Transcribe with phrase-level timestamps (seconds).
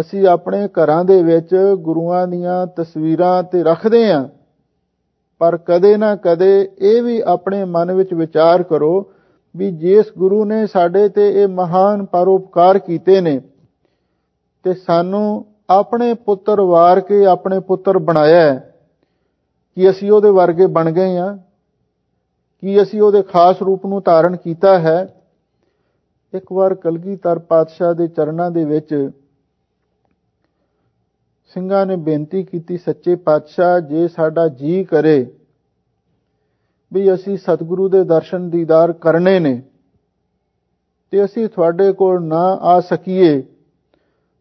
[0.00, 4.28] ਅਸੀਂ ਆਪਣੇ ਘਰਾਂ ਦੇ ਵਿੱਚ ਗੁਰੂਆਂ ਦੀਆਂ ਤਸਵੀਰਾਂ ਤੇ ਰੱਖਦੇ ਹਾਂ।
[5.38, 9.12] ਪਰ ਕਦੇ ਨਾ ਕਦੇ ਇਹ ਵੀ ਆਪਣੇ ਮਨ ਵਿੱਚ ਵਿਚਾਰ ਕਰੋ
[9.56, 13.40] ਵੀ ਜਿਸ ਗੁਰੂ ਨੇ ਸਾਡੇ ਤੇ ਇਹ ਮਹਾਨ ਪਰਉਪਕਾਰ ਕੀਤੇ ਨੇ
[14.64, 18.74] ਤੇ ਸਾਨੂੰ ਆਪਣੇ ਪੁੱਤਰ ਵਾਰ ਕੇ ਆਪਣੇ ਪੁੱਤਰ ਬਣਾਇਆ ਹੈ।
[19.76, 21.38] ਕਿ ਅਸੀਂ ਉਹਦੇ ਵਰਗੇ ਬਣ ਗਏ ਹਾਂ?
[22.60, 25.14] ਕਿ ਅਸੀਂ ਉਹਦੇ ਖਾਸ ਰੂਪ ਨੂੰ ਧਾਰਨ ਕੀਤਾ ਹੈ?
[26.34, 29.10] ਇੱਕ ਵਾਰ ਕਲਗੀਧਰ ਪਾਤਸ਼ਾਹ ਦੇ ਚਰਨਾਂ ਦੇ ਵਿੱਚ
[31.54, 35.26] ਸਿੰਘਾਂ ਨੇ ਬੇਨਤੀ ਕੀਤੀ, ਸੱਚੇ ਪਾਤਸ਼ਾਹ, ਜੇ ਸਾਡਾ ਜੀ ਕਰੇ
[36.92, 39.62] ਵੀ ਅਸੀਂ ਸਤਿਗੁਰੂ ਦੇ ਦਰਸ਼ਨ ਦੀਦਾਰ ਕਰਨੇ ਨੇ
[41.12, 43.42] ਤੇ ਅਸੀਂ ਤੁਹਾਡੇ ਕੋਲ ਨਾ ਆ ਸਕੀਏ,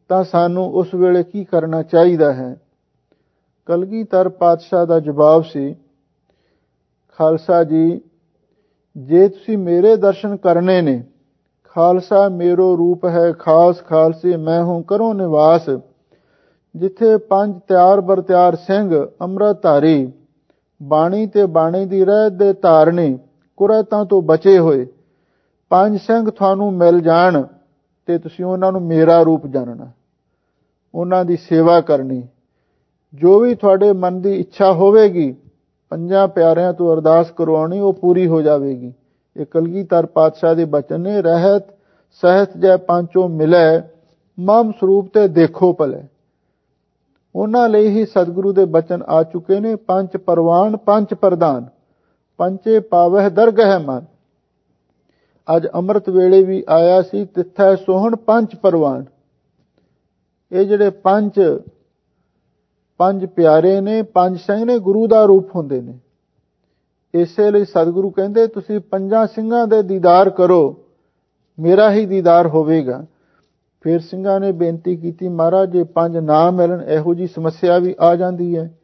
[0.10, 2.56] ਤਾਂ ਸਾਨੂੰ ਉਸ ਵੇਲੇ ਕੀ ਕਰਨਾ ਚਾਹੀਦਾ ਹੈ?
[3.68, 5.76] ਕਲਗੀਧਰ ਪਾਤਸ਼ਾਹ ਦਾ ਜਵਾਬ ਸੀ,
[7.18, 8.02] ਖਾਲਸਾ ਜੀ,
[8.96, 11.04] ਜੇ ਤੁਸੀਂ ਮੇਰੇ ਦਰਸ਼ਨ ਕਰਨੇ ਨੇ,
[11.76, 15.70] ਖਾਲਸਾ ਮੇਰੋ ਰੂਪ ਹੈ ਖਾਸ ਖਾਲਸੇ, ਮੈਂ ਹੂੰ ਕਰੋ ਨਿਵਾਸ।
[16.78, 20.12] ਜਿੱਥੇ ਪੰਜ ਤਿਆਰ ਬਰ ਤਿਆਰ ਸਿੰਘ ਅੰਮ੍ਰਿਤ ਧਾਰੀ
[20.84, 23.20] ਬਾਣੀ ਤੇ ਬਾਣੀ ਦੀ ਰਹਿਤ ਦੇ ਧਾਰਨੇ
[23.58, 24.88] ਕੁਰਤਾਂ ਤੋਂ ਬਚੇ ਹੋਏ।
[25.70, 27.44] ਪੰਜ ਸਿੰਘ ਤੁਹਾਨੂੰ ਮਿਲ ਜਾਣ
[28.06, 29.92] ਤੇ ਤੁਸੀਂ ਉਹਨਾਂ ਨੂੰ ਮੇਰਾ ਰੂਪ ਜਾਣਨਾ।
[30.96, 32.28] ਉਹਨਾਂ ਦੀ ਸੇਵਾ ਕਰਨੀ।
[33.14, 35.36] ਜੋ ਵੀ ਤੁਹਾਡੇ ਮਨ ਦੀ ਇੱਛਾ ਹੋਵੇਗੀ,
[35.90, 38.94] ਪੰਜਾਂ ਪਿਆਰਿਆਂ ਤੋਂ ਅਰਦਾਸ ਕਰਵਾਉਣੀ, ਉਹ ਪੂਰੀ ਹੋ ਜਾਵੇਗੀ।
[39.38, 41.64] ਇਹ ਕਲਗੀਧਰ ਪਾਤਸ਼ਾਹ ਦੇ ਬਚਨ ਨੇ, ਰਹਿਤ
[42.12, 43.82] ਸਹਿਤ ਜੈ ਪੰਚੋ ਮਿਲੈ,
[44.40, 46.04] ਮਮ ਸਰੂਪ ਤੇ ਦੇਖੋ ਭਲੇ।
[47.38, 51.66] ਉਹਨਾਂ ਲਈ ਹੀ ਸਤਿਗੁਰੂ ਦੇ ਬਚਨ ਆ ਚੁੱਕੇ ਨੇ। ਪੰਜ ਪਰਵਾਨ, ਪੰਜ ਪ੍ਰਦਾਨ
[52.40, 54.06] ਪੰਚੇ ਪਾਵਹਿ ਦਰਗਹਿ ਮਨ।
[55.56, 59.06] ਅੱਜ ਅੰਮ੍ਰਿਤ ਵੇਲੇ ਵੀ ਆਇਆ ਸੀ, ਤਿੱਥੈ ਸੋਹਣ ਪੰਜ ਪਰਵਾਨ।
[60.52, 61.40] ਇਹ ਜਿਹੜੇ ਪੰਜ
[62.98, 66.00] ਪੰਜ ਪਿਆਰੇ ਨੇ, ਪੰਜ ਸਿੰਘ ਨੇ, ਗੁਰੂ ਦਾ ਰੂਪ ਹੁੰਦੇ ਨੇ।
[67.14, 70.76] ਇਸੇ ਲਈ ਸਤਿਗੁਰੂ ਕਹਿੰਦੇ, ਤੁਸੀਂ ਪੰਜਾਂ ਸਿੰਘਾਂ ਦੇ ਦੀਦਾਰ ਕਰੋ,
[71.60, 73.06] ਮੇਰਾ ਹੀ ਦੀਦਾਰ ਹੋਵੇਗਾ।
[73.88, 78.16] ਫਿਰ ਸਿੰਘਾਂ ਨੇ ਬੇਨਤੀ ਕੀਤੀ, ਮਹਾਰਾਜ, ਜੇ ਪੰਜ ਨਾ ਮਿਲਣ, ਇਹੋ ਜੀ ਸਮੱਸਿਆ ਵੀ ਆ
[78.16, 78.78] ਜਾਂਦੀ ਹੈ।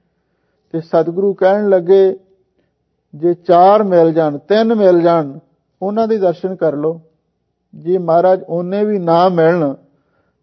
[0.71, 2.19] ਤੇ ਸਤਿਗੁਰੂ ਕਹਿਣ ਲੱਗੇ,
[3.15, 5.39] ਜੇ ਚਾਰ ਮਿਲ ਜਾਣ, ਤਿੰਨ ਮਿਲ ਜਾਣ,
[5.81, 7.01] ਉਹਨਾਂ ਦੇ ਦਰਸ਼ਨ ਕਰ ਲਓ।
[7.75, 9.73] ਜੇ ਮਹਾਰਾਜ ਉਹਨੇ ਵੀ ਨਾ ਮਿਲਣ,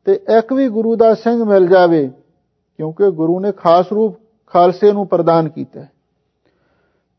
[0.04, 2.10] ਤੇ ਇੱਕ ਵੀ ਗੁਰੂ ਦਾ ਸਿੰਘ ਮਿਲ ਜਾਵੇ,
[2.76, 4.16] ਕਿਉਂਕਿ ਗੁਰੂ ਨੇ ਖਾਸ ਰੂਪ
[4.47, 5.81] ਖਾਲਸੇ ਨੂੰ ਪ੍ਰਦਾਨ ਕੀਤਾ।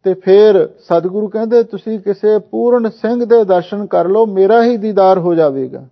[0.03, 5.19] ਤੇ ਫਿਰ ਸਤਿਗੁਰੂ ਕਹਿੰਦੇ, ਤੁਸੀਂ ਕਿਸੇ ਪੂਰਨ ਸਿੰਘ ਦੇ ਦਰਸ਼ਨ ਕਰ ਲਓ, ਮੇਰਾ ਹੀ ਦੀਦਾਰ
[5.19, 5.87] ਹੋ ਜਾਵੇਗਾ।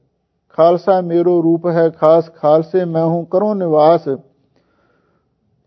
[0.59, 4.07] ਖਾਲਸਾ ਮੇਰੋ ਰੂਪ ਹੈ ਖਾਸ, ਖਾਲਸੇ ਮੈਂ ਹੂੰ, ਕਰੋ ਨਿਵਾਸ।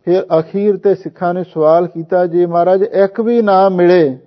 [0.06, 4.18] ਫਿਰ ਅਖੀਰ ਤੇ ਸਿੱਖਾਂ ਨੇ ਸਵਾਲ ਕੀਤਾ, ਜੇ ਮਹਾਰਾਜ ਇੱਕ ਵੀ ਨਾ ਮਿਲੇ,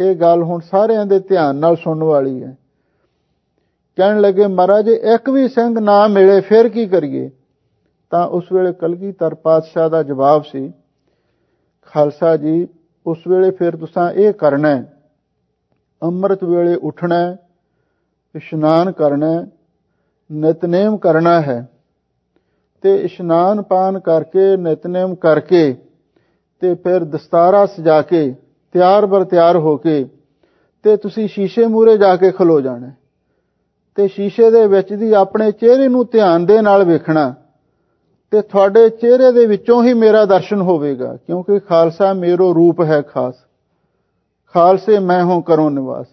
[0.00, 2.56] ਇਹ ਗੱਲ ਹੁਣ ਸਾਰਿਆਂ ਦੇ ਧਿਆਨ ਨਾਲ ਸੁਣਨ ਵਾਲੀ ਹੈ।
[3.98, 7.30] ਕਹਿਣ ਲੱਗੇ, ਮਹਾਰਾਜ, ਇੱਕ ਵੀ ਸਿੰਘ ਨਾ ਮਿਲੇ, ਫਿਰ ਕੀ ਕਰੀਏ?
[8.12, 10.72] ਤਾਂ ਉਸ ਵੇਲੇ ਕਲਗੀਧਰ ਪਾਤਸ਼ਾਹ ਦਾ ਜਵਾਬ ਸੀ,
[11.86, 12.68] ਖਾਲਸਾ ਜੀ,
[13.06, 14.92] ਉਸ ਵੇਲੇ ਫਿਰ ਤੁਸੀਂ ਇਹ ਕਰਨਾ ਹੈ,
[16.02, 17.36] ਅੰਮ੍ਰਿਤ ਵੇਲੇ ਉੱਠਣਾ
[18.34, 19.46] ਇਸ਼ਨਾਨ ਕਰਨਾ
[20.32, 21.68] ਨਿਤਨੇਮ ਕਰਨਾ ਹੈ।
[22.82, 25.76] ਤੇ ਇਸ਼ਨਾਨ ਪਾਨ ਕਰਕੇ, ਨਿਤਨੇਮ ਕਰਕੇ
[26.60, 28.34] ਤੇ ਫਿਰ ਦਸਤਾਰਾ ਸਜਾ ਕੇ,
[28.72, 30.04] ਤਿਆਰ ਬਰ ਤਿਆਰ ਹੋ ਕੇ
[30.82, 32.90] ਤੇ ਤੁਸੀਂ ਸ਼ੀਸ਼ੇ ਮੂਰੇ ਜਾ ਕੇ ਖਲੋ ਜਾਣਾ
[33.94, 37.34] ਤੇ ਸ਼ੀਸ਼ੇ ਦੇ ਵਿੱਚ ਦੀ ਆਪਣੇ ਚਿਹਰੇ ਨੂੰ ਧਿਆਨ ਦੇ ਨਾਲ ਵੇਖਣਾ
[38.30, 43.34] ਤੇ ਤੁਹਾਡੇ ਚਿਹਰੇ ਦੇ ਵਿੱਚੋਂ ਹੀ ਮੇਰਾ ਦਰਸ਼ਨ ਹੋਵੇਗਾ, ਕਿਉਂਕਿ ਖਾਲਸਾ ਮੇਰੋ ਰੂਪ ਹੈ ਖਾਸ।
[44.54, 46.06] ਖਾਲਸੇ ਮੈਂ ਹਾਂ ਕਰੋ ਨਿਵਾਸ।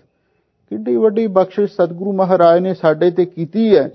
[0.69, 3.91] ਕਿੰਨੀ ਵੱਡੀ ਬਖਸ਼ਿਸ਼ ਸਤਿਗੁਰੂ ਮਹਾਰਾਜ ਨੇ ਸਾਡੇ ਤੇ ਕੀਤੀ ਹੈ।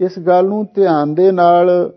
[0.00, 1.92] ਇਸ ਗੱਲ ਨੂੰ ਧਿਆਨ ਦੇ ਨਾਲ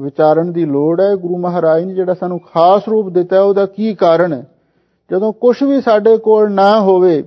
[0.00, 4.32] ਵਿਚਾਰਨ ਦੀ ਲੋੜ ਹੈ। ਗੁਰੂ ਮਹਾਰਾਜ ਨੇ ਜਿਹੜਾ ਸਾਨੂੰ ਖਾਸ ਰੂਪ ਦਿੱਤਾ ਉਹਦਾ ਕੀ ਕਾਰਨ
[4.32, 4.46] ਹੈ?
[5.10, 7.22] ਜਦੋਂ ਕੁਝ ਵੀ ਸਾਡੇ ਕੋਲ ਨਾ ਹੋਵੇ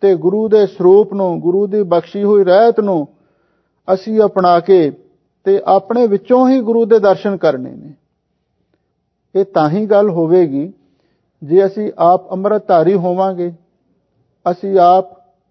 [0.00, 3.08] ਤੇ ਗੁਰੂ ਦੇ ਸਰੂਪ ਨੂੰ, ਗੁਰੂ ਦੀ ਬਖਸ਼ੀ ਹੋਈ ਰਹਿਤ ਨੂੰ
[3.94, 4.92] ਅਸੀਂ ਅਪਣਾ ਕੇ
[5.44, 7.92] ਤੇ ਆਪਣੇ ਵਿੱਚੋਂ ਹੀ ਗੁਰੂ ਦੇ ਦਰਸ਼ਨ ਕਰਨੇ ਨੇ।
[9.34, 10.72] ਇਹ ਤਾਂ ਹੀ ਗੱਲ ਹੋਵੇਗੀ
[11.42, 13.52] ਜੇ ਅਸੀਂ ਆਪ ਅੰਮ੍ਰਿਤਧਾਰੀ ਹੋਵਾਂਗੇ,
[14.50, 15.06] ਅਸੀਂ ਆਪ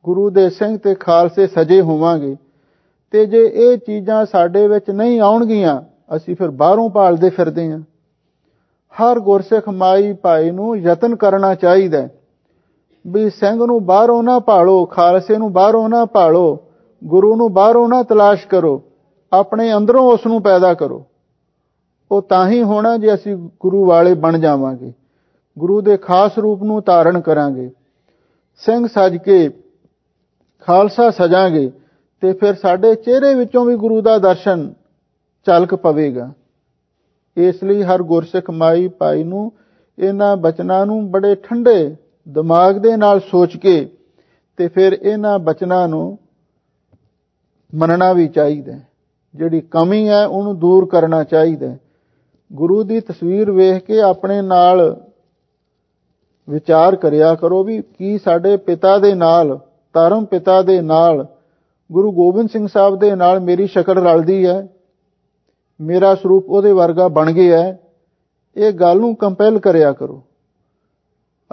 [0.05, 2.35] ਗੁਰੂ ਦੇ ਸਿੰਘ ਤੇ ਖਾਲਸੇ ਸਜੇ ਹੋਵਾਂਗੇ।
[3.11, 5.81] ਤੇ ਜੇ ਇਹ ਚੀਜ਼ਾਂ ਸਾਡੇ ਵਿੱਚ ਨਹੀਂ ਆਉਣਗੀਆਂ,
[6.15, 7.79] ਅਸੀਂ ਫਿਰ ਬਾਹਰੋਂ ਭਾਲਦੇ ਫਿਰਦੇ ਹਾਂ।
[8.93, 12.07] ਹਰ ਗੁਰਸਿੱਖ ਮਾਈ ਭਾਈ ਨੂੰ ਯਤਨ ਕਰਨਾ ਚਾਹੀਦਾ
[13.07, 16.59] ਵੀ ਸਿੰਘ ਨੂੰ ਬਾਹਰੋਂ ਨਾ ਭਾਲੋ, ਖਾਲਸੇ ਨੂੰ ਬਾਹਰੋਂ ਨਾ ਭਾਲੋ,
[17.03, 18.83] ਗੁਰੂ ਨੂੰ ਬਾਹਰੋਂ ਨਾ ਤਲਾਸ਼ ਕਰੋ,
[19.33, 21.05] ਆਪਣੇ ਅੰਦਰੋਂ ਉਸ ਨੂੰ ਪੈਦਾ ਕਰੋ।
[22.11, 24.93] ਉਹ ਤਾਂ ਹੀ ਹੋਣਾ ਜੇ ਅਸੀਂ ਗੁਰੂ ਵਾਲੇ ਬਣ ਜਾਵਾਂਗੇ।
[25.59, 27.71] ਗੁਰੂ ਦੇ ਖਾਸ ਰੂਪ ਨੂੰ ਧਾਰਨ ਕਰਾਂਗੇ।
[28.57, 29.49] ਸਿੰਘ ਸਜ ਕੇ,
[30.59, 31.71] ਖਾਲਸਾ ਸਜਾਂਗੇ।
[32.23, 34.73] ਤੇ ਫਿਰ ਸਾਡੇ ਚਿਹਰੇ ਵਿੱਚੋਂ ਵੀ ਗੁਰੂ ਦਾ ਦਰਸ਼ਨ
[35.47, 36.31] ਝਲਕ ਪਵੇਗਾ।
[37.37, 39.51] ਇਸ ਲਈ ਹਰ ਗੁਰਸਿੱਖ ਮਾਈ ਭਾਈ ਨੂੰ
[39.99, 41.95] ਇਹਨਾਂ ਬਚਨਾਂ ਨੂੰ ਬੜੇ ਠੰਡੇ
[42.29, 43.89] ਦਿਮਾਗ ਦੇ ਨਾਲ ਸੋਚ ਕੇ
[44.57, 46.17] ਤੇ ਫਿਰ ਇਹਨਾਂ ਬਚਨਾਂ ਨੂੰ
[47.75, 48.73] ਮੰਨਣਾ ਵੀ ਚਾਹੀਦਾ
[49.35, 51.75] ਜਿਹੜੀ ਕਮੀ ਹੈ ਉਹਨੂੰ ਦੂਰ ਕਰਨਾ ਚਾਹੀਦਾ
[52.53, 55.01] ਗੁਰੂ ਦੀ ਤਸਵੀਰ ਵੇਖ ਕੇ ਆਪਣੇ ਨਾਲ
[56.49, 59.59] ਵਿਚਾਰ ਕਰਿਆ ਕਰੋ ਵੀ ਕੀ ਸਾਡੇ ਪਿਤਾ ਦੇ ਨਾਲ,
[59.93, 61.27] ਧਰਮ ਪਿਤਾ ਦੇ ਨਾਲ
[61.91, 64.67] ਗੁਰੂ ਗੋਬਿੰਦ ਸਿੰਘ ਸਾਹਿਬ ਦੇ ਨਾਲ ਮੇਰੀ ਸ਼ਕਲ ਰਲਦੀ ਹੈ।
[65.81, 67.79] ਮੇਰਾ ਸਰੂਪ ਉਹਦੇ ਵਰਗਾ ਬਣ ਗਿਆ ਹੈ।
[68.55, 70.23] ਇਹ ਗੱਲ ਨੂੰ ਕੰਪੈਲ ਕਰਿਆ ਕਰੋ।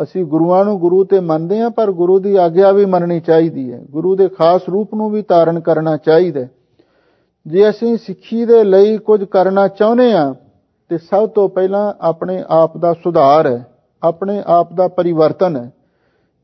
[0.03, 3.79] ਅਸੀਂ ਗੁਰੂਆਂ ਨੂੰ ਗੁਰੂ ਤੇ ਮੰਨਦੇ ਹਾਂ, ਪਰ ਗੁਰੂ ਦੀ ਆਗਿਆ ਵੀ ਮੰਨਣੀ ਚਾਹੀਦੀ ਹੈ।
[3.91, 6.51] ਗੁਰੂ ਦੇ ਖਾਸ ਰੂਪ ਨੂੰ ਵੀ ਧਾਰਨ ਕਰਨਾ ਚਾਹੀਦਾ ਹੈ।
[7.47, 10.35] ਜੇ ਅਸੀਂ ਸਿੱਖੀ ਦੇ ਲਈ ਕੁਝ ਕਰਨਾ ਚਾਹੁੰਦੇ ਹਾਂ,
[10.89, 13.67] ਤੇ ਸਭ ਤੋਂ ਪਹਿਲਾਂ ਆਪਣੇ ਆਪ ਦਾ ਸੁਧਾਰ ਹੈ।
[14.03, 15.73] ਆਪਣੇ ਆਪ ਦਾ ਪਰਿਵਰਤਨ ਹੈ।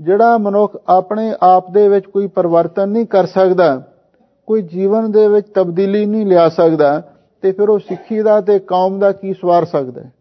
[0.03, 3.83] ਜਿਹੜਾ ਮਨੁੱਖ ਆਪਣੇ ਆਪ ਦੇ ਵਿੱਚ ਕੋਈ ਪਰਿਵਰਤਨ ਨਹੀਂ ਕਰ ਸਕਦਾ,
[4.47, 7.03] ਕੋਈ ਜੀਵਨ ਦੇ ਵਿੱਚ ਤਬਦੀਲੀ ਨਹੀਂ ਲਿਆ ਸਕਦਾ,
[7.43, 10.13] ਤੇ ਫਿਰ ਉਹ ਸਿੱਖੀ ਦਾ ਤੇ ਕੌਮ ਦਾ ਕੀ ਸਵਾਰ ਸਕਦਾ ਹੈ?